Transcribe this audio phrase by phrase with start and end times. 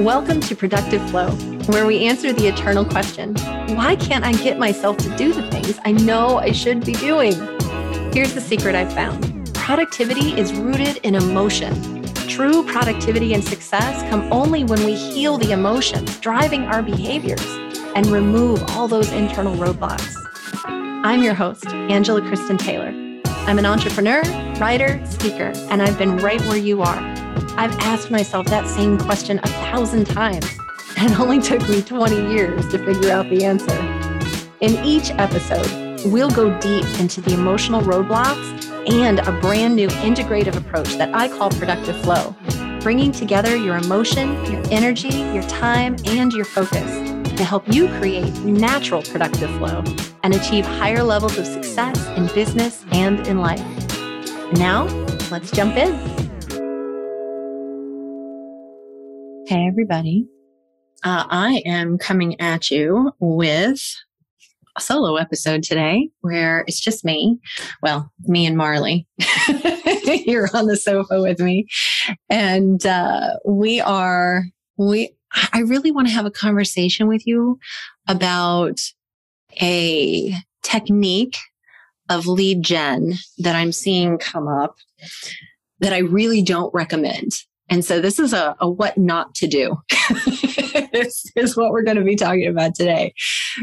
[0.00, 1.30] Welcome to Productive Flow,
[1.66, 3.34] where we answer the eternal question
[3.76, 7.34] why can't I get myself to do the things I know I should be doing?
[8.10, 12.02] Here's the secret I've found productivity is rooted in emotion.
[12.28, 17.44] True productivity and success come only when we heal the emotions driving our behaviors
[17.94, 20.14] and remove all those internal roadblocks.
[21.04, 22.88] I'm your host, Angela Kristen Taylor.
[23.46, 24.22] I'm an entrepreneur,
[24.58, 27.19] writer, speaker, and I've been right where you are.
[27.60, 30.46] I've asked myself that same question a thousand times,
[30.96, 33.78] and it only took me 20 years to figure out the answer.
[34.62, 40.56] In each episode, we'll go deep into the emotional roadblocks and a brand new integrative
[40.56, 42.34] approach that I call productive flow,
[42.80, 46.90] bringing together your emotion, your energy, your time, and your focus
[47.36, 49.84] to help you create natural productive flow
[50.22, 53.60] and achieve higher levels of success in business and in life.
[54.54, 54.84] Now,
[55.30, 56.19] let's jump in.
[59.50, 60.28] Hey, everybody.
[61.02, 63.82] Uh, I am coming at you with
[64.76, 67.40] a solo episode today where it's just me.
[67.82, 69.08] Well, me and Marley
[70.06, 71.66] here on the sofa with me.
[72.28, 74.44] And uh, we are,
[74.76, 75.16] we,
[75.52, 77.58] I really want to have a conversation with you
[78.06, 78.78] about
[79.60, 81.38] a technique
[82.08, 84.76] of lead gen that I'm seeing come up
[85.80, 87.32] that I really don't recommend.
[87.70, 89.76] And so this is a, a what not to do.
[90.92, 93.14] this is what we're going to be talking about today.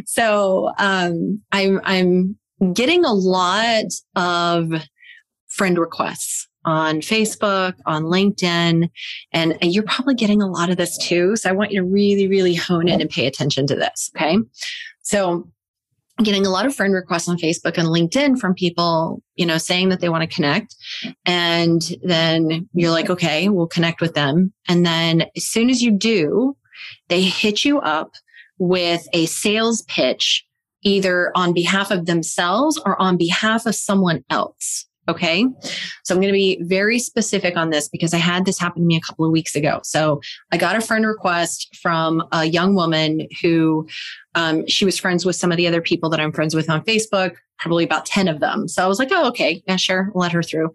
[0.05, 2.37] So um, I'm I'm
[2.73, 4.71] getting a lot of
[5.49, 8.89] friend requests on Facebook, on LinkedIn,
[9.31, 11.35] and you're probably getting a lot of this too.
[11.35, 14.09] So I want you to really, really hone in and pay attention to this.
[14.15, 14.37] Okay.
[15.01, 15.49] So
[16.23, 19.89] getting a lot of friend requests on Facebook and LinkedIn from people, you know, saying
[19.89, 20.75] that they want to connect.
[21.25, 24.53] And then you're like, okay, we'll connect with them.
[24.67, 26.57] And then as soon as you do,
[27.09, 28.13] they hit you up
[28.57, 30.43] with a sales pitch,
[30.83, 34.86] either on behalf of themselves or on behalf of someone else.
[35.09, 35.45] Okay.
[36.03, 38.85] So I'm going to be very specific on this because I had this happen to
[38.85, 39.79] me a couple of weeks ago.
[39.83, 40.19] So
[40.51, 43.87] I got a friend request from a young woman who
[44.35, 46.83] um, she was friends with some of the other people that I'm friends with on
[46.83, 48.67] Facebook, probably about 10 of them.
[48.67, 49.63] So I was like, oh, okay.
[49.67, 50.11] Yeah, sure.
[50.13, 50.71] Let her through.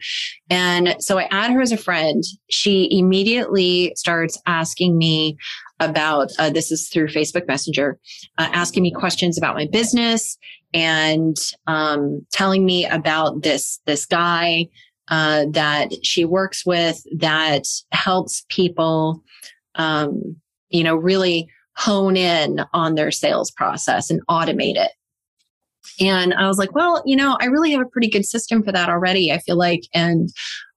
[0.50, 2.22] And so I add her as a friend.
[2.50, 5.36] She immediately starts asking me
[5.80, 7.98] about uh, this is through Facebook Messenger,
[8.38, 10.38] uh, asking me questions about my business
[10.74, 14.68] and um, telling me about this this guy
[15.08, 19.22] uh, that she works with that helps people,
[19.74, 20.36] um,
[20.70, 24.92] you know, really hone in on their sales process and automate it.
[26.00, 28.72] And I was like, well, you know, I really have a pretty good system for
[28.72, 29.32] that already.
[29.32, 30.30] I feel like, and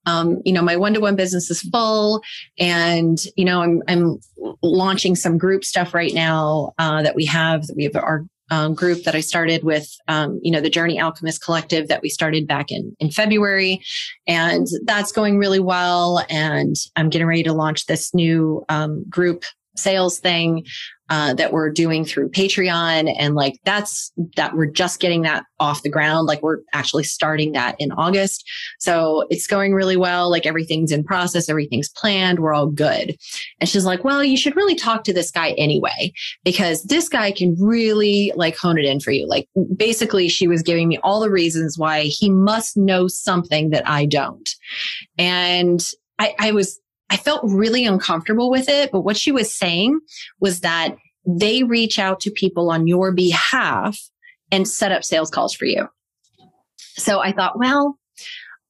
[0.06, 2.22] um, you know, my one-to-one business is full,
[2.60, 4.20] and you know, I'm I'm
[4.62, 7.66] launching some group stuff right now uh, that we have.
[7.68, 11.02] that We have our um, group that I started with, um, you know, the Journey
[11.02, 13.82] Alchemist Collective that we started back in in February,
[14.28, 16.24] and that's going really well.
[16.30, 19.44] And I'm getting ready to launch this new um, group
[19.76, 20.66] sales thing
[21.10, 23.14] uh, that we're doing through Patreon.
[23.20, 26.26] And like that's that we're just getting that off the ground.
[26.26, 28.44] Like we're actually starting that in August.
[28.80, 30.32] So it's going really well.
[30.32, 32.40] Like everything's in process, everything's planned.
[32.40, 33.16] We're all good.
[33.60, 36.12] And she's like, well, you should really talk to this guy anyway,
[36.44, 39.28] because this guy can really like hone it in for you.
[39.28, 43.88] Like basically, she was giving me all the reasons why he must know something that
[43.88, 44.50] I don't.
[45.20, 45.88] And
[46.18, 46.80] I, I was
[47.10, 48.92] I felt really uncomfortable with it.
[48.92, 50.00] But what she was saying
[50.40, 50.96] was that
[51.26, 54.00] they reach out to people on your behalf
[54.52, 55.88] and set up sales calls for you.
[56.78, 57.98] So I thought, well,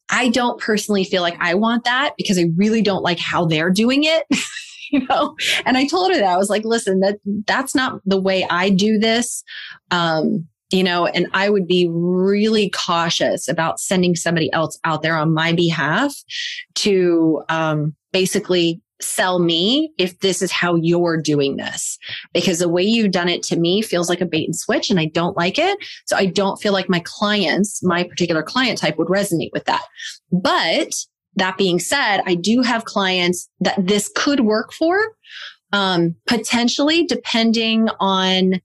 [0.09, 3.71] I don't personally feel like I want that because I really don't like how they're
[3.71, 4.25] doing it.
[4.91, 5.35] you know,
[5.65, 8.69] and I told her that I was like, listen, that that's not the way I
[8.69, 9.43] do this.
[9.91, 15.15] Um, you know, and I would be really cautious about sending somebody else out there
[15.15, 16.15] on my behalf
[16.75, 21.97] to um, basically sell me if this is how you're doing this
[22.33, 24.99] because the way you've done it to me feels like a bait and switch and
[24.99, 25.77] I don't like it.
[26.05, 29.83] So I don't feel like my clients, my particular client type would resonate with that.
[30.31, 30.93] But
[31.35, 34.97] that being said, I do have clients that this could work for,
[35.73, 38.61] um, potentially depending on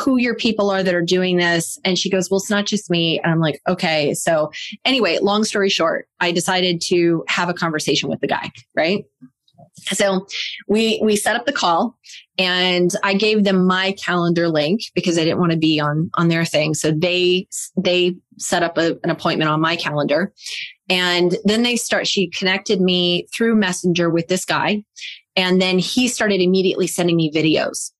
[0.00, 1.78] who your people are that are doing this.
[1.84, 3.20] And she goes, Well, it's not just me.
[3.20, 4.14] And I'm like, Okay.
[4.14, 4.50] So,
[4.84, 9.04] anyway, long story short, I decided to have a conversation with the guy, right?
[9.74, 10.26] So
[10.68, 11.98] we we set up the call
[12.38, 16.28] and I gave them my calendar link because I didn't want to be on on
[16.28, 16.74] their thing.
[16.74, 17.46] So they
[17.76, 20.32] they set up a, an appointment on my calendar.
[20.88, 24.84] And then they start she connected me through Messenger with this guy
[25.36, 27.90] and then he started immediately sending me videos.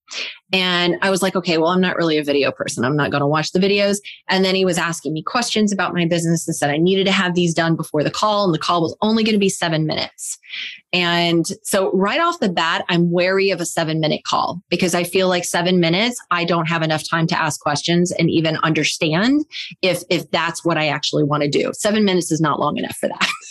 [0.52, 2.84] And I was like, okay, well, I'm not really a video person.
[2.84, 3.96] I'm not going to watch the videos.
[4.29, 7.12] And then he was asking me questions about my business and said I needed to
[7.12, 8.44] have these done before the call.
[8.44, 10.38] And the call was only going to be seven minutes.
[10.93, 15.05] And so right off the bat, I'm wary of a seven minute call because I
[15.05, 19.46] feel like seven minutes, I don't have enough time to ask questions and even understand
[19.81, 21.73] if, if that's what I actually want to do.
[21.73, 23.26] Seven minutes is not long enough for that.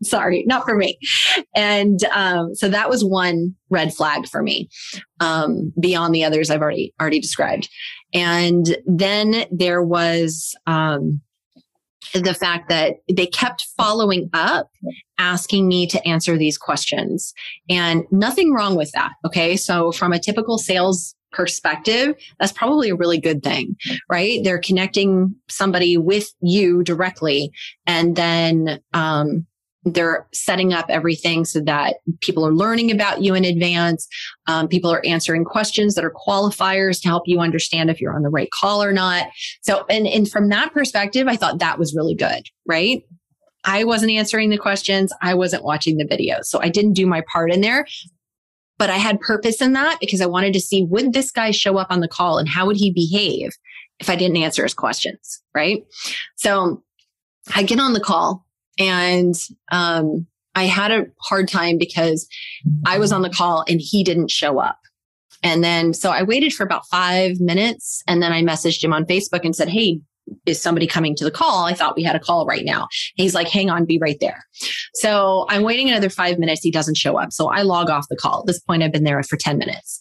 [0.02, 0.98] Sorry, not for me.
[1.54, 4.68] And um, so that was one red flag for me,
[5.20, 7.68] um, beyond the others I've already already described.
[8.12, 11.20] And then there was um,
[12.14, 14.70] the fact that they kept following up,
[15.18, 17.32] asking me to answer these questions,
[17.68, 19.12] and nothing wrong with that.
[19.24, 23.76] Okay, so from a typical sales perspective, that's probably a really good thing,
[24.10, 24.40] right?
[24.42, 27.52] They're connecting somebody with you directly,
[27.86, 29.46] and then um,
[29.84, 34.06] they're setting up everything so that people are learning about you in advance.
[34.46, 38.22] Um, people are answering questions that are qualifiers to help you understand if you're on
[38.22, 39.28] the right call or not.
[39.62, 43.02] So, and, and from that perspective, I thought that was really good, right?
[43.64, 45.12] I wasn't answering the questions.
[45.22, 46.44] I wasn't watching the videos.
[46.44, 47.86] So I didn't do my part in there,
[48.78, 51.76] but I had purpose in that because I wanted to see would this guy show
[51.78, 53.50] up on the call and how would he behave
[53.98, 55.84] if I didn't answer his questions, right?
[56.36, 56.82] So
[57.54, 58.46] I get on the call
[58.80, 59.34] and
[59.70, 62.26] um, I had a hard time because
[62.84, 64.78] I was on the call and he didn't show up.
[65.42, 69.04] And then, so I waited for about five minutes and then I messaged him on
[69.04, 70.00] Facebook and said, Hey,
[70.46, 71.64] is somebody coming to the call?
[71.64, 72.88] I thought we had a call right now.
[73.16, 74.44] He's like, hang on, be right there.
[74.94, 76.62] So I'm waiting another five minutes.
[76.62, 77.32] He doesn't show up.
[77.32, 78.40] So I log off the call.
[78.40, 80.00] At this point, I've been there for 10 minutes.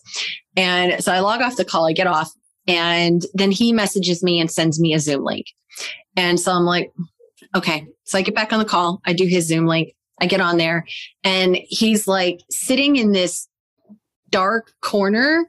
[0.55, 2.31] And so I log off the call, I get off,
[2.67, 5.47] and then he messages me and sends me a Zoom link.
[6.15, 6.91] And so I'm like,
[7.55, 7.87] Okay.
[8.03, 9.01] So I get back on the call.
[9.05, 9.93] I do his Zoom link.
[10.21, 10.85] I get on there
[11.23, 13.47] and he's like sitting in this
[14.29, 15.45] dark corner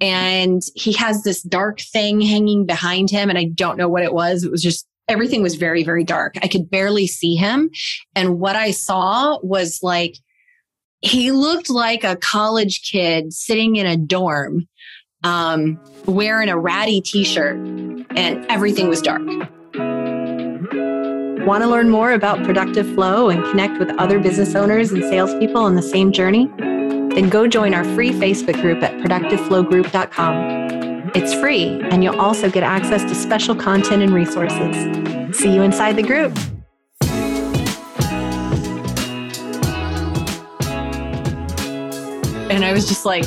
[0.00, 3.28] and he has this dark thing hanging behind him.
[3.28, 4.44] And I don't know what it was.
[4.44, 6.36] It was just everything was very, very dark.
[6.42, 7.70] I could barely see him.
[8.14, 10.16] And what I saw was like,
[11.00, 14.68] he looked like a college kid sitting in a dorm,
[15.24, 19.22] um, wearing a ratty t shirt, and everything was dark.
[21.46, 25.60] Want to learn more about productive flow and connect with other business owners and salespeople
[25.60, 26.46] on the same journey?
[26.56, 31.10] Then go join our free Facebook group at productiveflowgroup.com.
[31.16, 35.36] It's free, and you'll also get access to special content and resources.
[35.36, 36.32] See you inside the group.
[42.52, 43.26] And I was just like,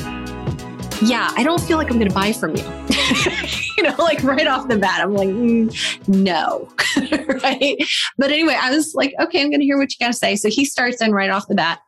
[1.01, 2.84] yeah, I don't feel like I'm going to buy from you.
[3.77, 6.69] you know, like right off the bat, I'm like, mm, no.
[7.43, 7.77] right.
[8.17, 10.35] But anyway, I was like, okay, I'm going to hear what you got to say.
[10.35, 11.79] So he starts in right off the bat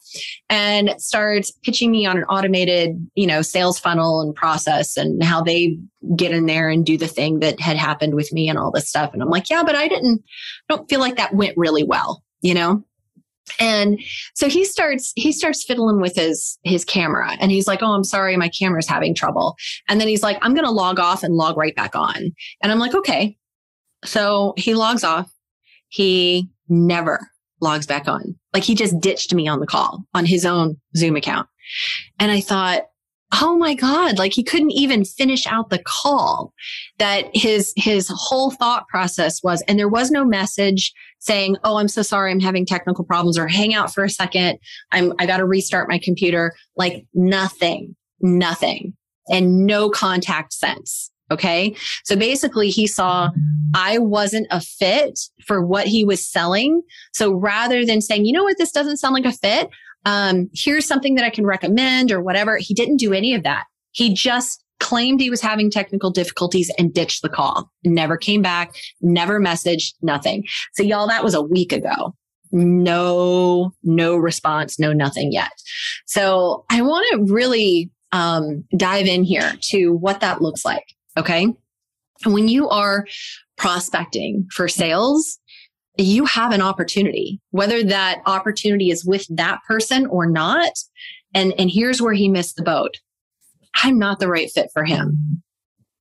[0.50, 5.42] and starts pitching me on an automated, you know, sales funnel and process and how
[5.42, 5.78] they
[6.16, 8.90] get in there and do the thing that had happened with me and all this
[8.90, 9.14] stuff.
[9.14, 10.24] And I'm like, yeah, but I didn't,
[10.70, 12.84] I don't feel like that went really well, you know?
[13.60, 14.00] And
[14.36, 18.04] so he starts he starts fiddling with his his camera and he's like oh i'm
[18.04, 19.56] sorry my camera's having trouble.
[19.88, 22.32] And then he's like i'm going to log off and log right back on.
[22.62, 23.38] And i'm like okay.
[24.06, 25.32] So he logs off.
[25.90, 27.28] He never
[27.62, 28.36] logs back on.
[28.54, 31.48] Like he just ditched me on the call on his own zoom account.
[32.20, 32.84] And i thought
[33.42, 36.54] oh my god like he couldn't even finish out the call
[36.98, 41.88] that his his whole thought process was and there was no message saying oh i'm
[41.88, 44.60] so sorry i'm having technical problems or hang out for a second.
[44.92, 46.54] I'm i got to restart my computer.
[46.76, 48.94] Like nothing nothing
[49.30, 51.76] and no contact sense okay?
[52.06, 53.30] So basically he saw
[53.76, 56.82] i wasn't a fit for what he was selling.
[57.14, 58.58] So rather than saying you know what?
[58.58, 59.70] This doesn't sound like a fit.
[60.06, 62.58] Um, here's something that I can recommend or whatever.
[62.58, 63.66] He didn't do any of that.
[63.92, 67.72] He just claimed he was having technical difficulties and ditched the call.
[67.84, 70.46] Never came back, never messaged, nothing.
[70.74, 72.16] So y'all, that was a week ago.
[72.52, 75.52] No, no response, no nothing yet.
[76.06, 80.86] So I want to really um, dive in here to what that looks like.
[81.18, 81.48] Okay.
[82.26, 83.06] When you are
[83.58, 85.40] prospecting for sales,
[85.98, 90.72] you have an opportunity, whether that opportunity is with that person or not.
[91.34, 92.98] And, and here's where he missed the boat.
[93.84, 95.42] I'm not the right fit for him.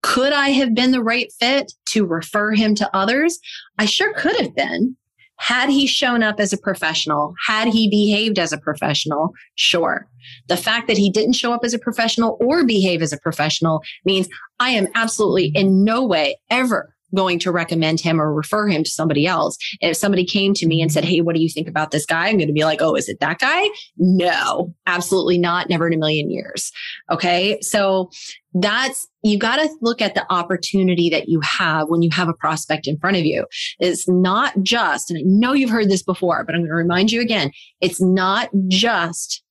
[0.02, 3.38] Could I have been the right fit to refer him to others?
[3.78, 4.96] I sure could have been.
[5.38, 10.08] Had he shown up as a professional, had he behaved as a professional, sure.
[10.48, 13.82] The fact that he didn't show up as a professional or behave as a professional
[14.04, 14.28] means
[14.60, 18.90] I am absolutely in no way ever going to recommend him or refer him to
[18.90, 19.56] somebody else.
[19.80, 22.06] And if somebody came to me and said, Hey, what do you think about this
[22.06, 22.28] guy?
[22.28, 23.68] I'm going to be like, Oh, is it that guy?
[23.96, 25.68] No, absolutely not.
[25.68, 26.72] Never in a million years.
[27.10, 27.58] Okay.
[27.60, 28.10] So
[28.54, 32.34] that's, you got to look at the opportunity that you have when you have a
[32.34, 33.44] prospect in front of you.
[33.78, 37.12] It's not just, and I know you've heard this before, but I'm going to remind
[37.12, 39.42] you again, it's not just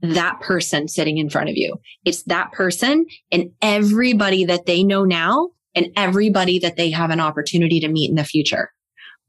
[0.00, 1.76] that person sitting in front of you.
[2.04, 7.20] It's that person and everybody that they know now and everybody that they have an
[7.20, 8.70] opportunity to meet in the future.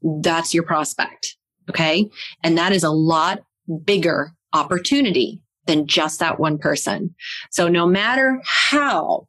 [0.02, 1.36] That's your prospect.
[1.68, 2.08] Okay.
[2.42, 3.40] And that is a lot
[3.84, 7.14] bigger opportunity than just that one person.
[7.50, 9.26] So no matter how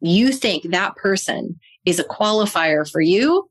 [0.00, 3.48] you think that person is a qualifier for you,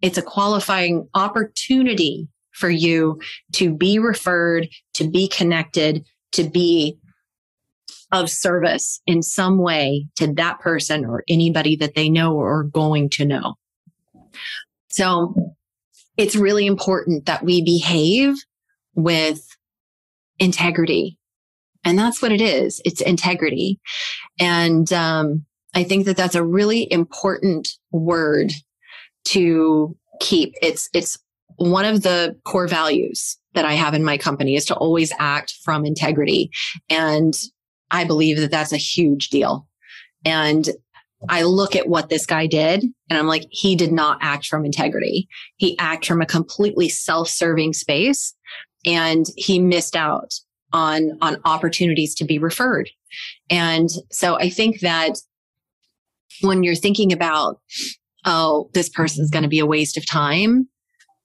[0.00, 3.20] it's a qualifying opportunity for you
[3.52, 6.98] to be referred, to be connected, to be
[8.12, 13.10] of service in some way to that person or anybody that they know or going
[13.10, 13.54] to know.
[14.88, 15.54] So
[16.16, 18.34] it's really important that we behave
[18.94, 19.46] with
[20.38, 21.18] integrity.
[21.84, 22.80] And that's what it is.
[22.84, 23.78] It's integrity.
[24.40, 28.52] And um, I think that that's a really important word
[29.26, 30.54] to keep.
[30.62, 31.18] It's, it's
[31.56, 35.54] one of the core values that I have in my company is to always act
[35.62, 36.50] from integrity.
[36.88, 37.34] And
[37.90, 39.66] I believe that that's a huge deal.
[40.24, 40.68] And
[41.28, 44.64] I look at what this guy did and I'm like, he did not act from
[44.64, 45.28] integrity.
[45.56, 48.34] He acted from a completely self-serving space
[48.86, 50.32] and he missed out
[50.72, 52.90] on, on opportunities to be referred.
[53.50, 55.18] And so I think that
[56.42, 57.60] when you're thinking about,
[58.24, 60.68] oh, this person's going to be a waste of time,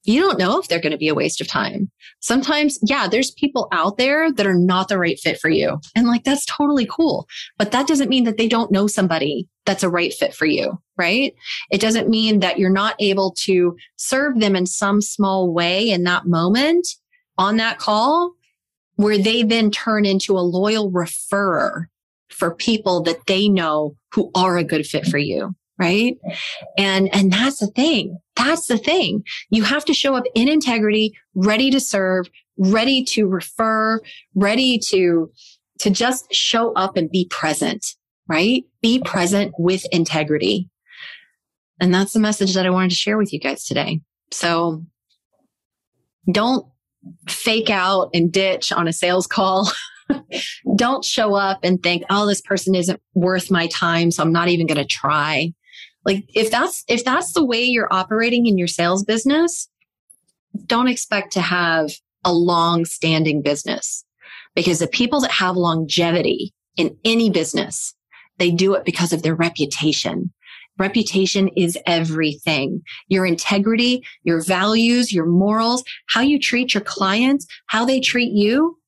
[0.03, 1.89] you don't know if they're going to be a waste of time.
[2.19, 5.79] Sometimes, yeah, there's people out there that are not the right fit for you.
[5.95, 7.27] And like, that's totally cool.
[7.57, 10.77] But that doesn't mean that they don't know somebody that's a right fit for you,
[10.97, 11.33] right?
[11.71, 16.03] It doesn't mean that you're not able to serve them in some small way in
[16.03, 16.87] that moment
[17.37, 18.33] on that call
[18.95, 21.85] where they then turn into a loyal referrer
[22.29, 26.17] for people that they know who are a good fit for you right?
[26.77, 28.17] And and that's the thing.
[28.35, 29.23] That's the thing.
[29.49, 33.99] You have to show up in integrity ready to serve ready to refer
[34.35, 35.31] ready to
[35.79, 37.95] to just show up and be present
[38.27, 38.63] right?
[38.81, 40.69] Be present with integrity.
[41.79, 44.01] And that's the message that i wanted to share with you guys today.
[44.31, 44.85] So
[46.31, 46.65] don't
[47.27, 49.69] fake out and ditch on a sales call.
[50.75, 54.11] Don't show up and think, oh, this person isn't worth my time.
[54.11, 55.53] So I'm not even going to try.
[56.05, 59.69] Like if that's if that's the way you're operating in your sales business,
[60.65, 61.91] don't expect to have
[62.25, 64.05] a long standing business
[64.55, 67.93] because the people that have longevity in any business,
[68.37, 70.31] they do it because of their reputation.
[70.79, 72.81] Reputation is everything.
[73.07, 78.79] Your integrity, your values, your morals, how you treat your clients, how they treat you.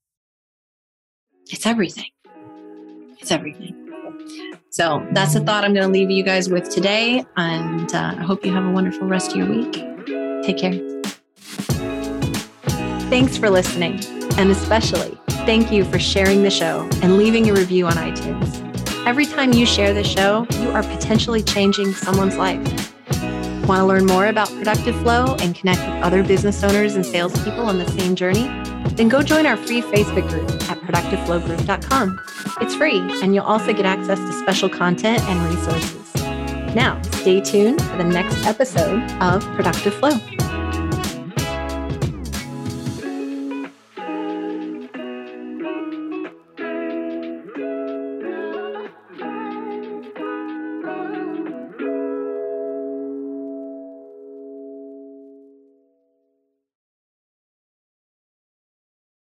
[1.51, 2.09] It's everything.
[3.19, 3.84] It's everything.
[4.69, 7.23] So that's the thought I'm going to leave you guys with today.
[7.37, 9.73] And uh, I hope you have a wonderful rest of your week.
[10.43, 10.73] Take care.
[13.09, 14.03] Thanks for listening.
[14.37, 18.61] And especially, thank you for sharing the show and leaving a review on iTunes.
[19.07, 22.57] Every time you share the show, you are potentially changing someone's life.
[23.67, 27.65] Want to learn more about Productive Flow and connect with other business owners and salespeople
[27.65, 28.47] on the same journey?
[28.95, 32.21] Then go join our free Facebook group productiveflowgroup.com.
[32.61, 36.13] It's free, and you'll also get access to special content and resources.
[36.75, 40.34] Now, stay tuned for the next episode of Productive Flow.